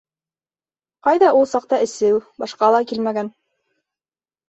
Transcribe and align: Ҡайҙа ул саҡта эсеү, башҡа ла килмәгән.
Ҡайҙа 1.09 1.29
ул 1.41 1.47
саҡта 1.53 1.81
эсеү, 1.89 2.19
башҡа 2.47 2.73
ла 2.79 2.83
килмәгән. 2.93 3.35